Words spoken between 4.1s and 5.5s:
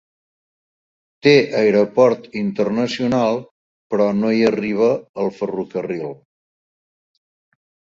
no hi arriba el